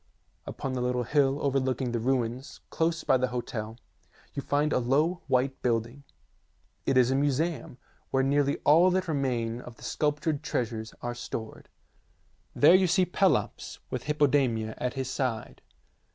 [0.47, 3.77] Upon the little hill over looking the ruins, close by the hotel,
[4.33, 6.03] you find a low white building.
[6.87, 7.77] It is the museum
[8.09, 10.93] where nearly STATUE OF THE OLYMPIAN ZEUS 97 all that remain of the sculptured treasures
[11.03, 11.69] are stored.
[12.55, 15.61] There you see Pelops with Hippodamia at his side.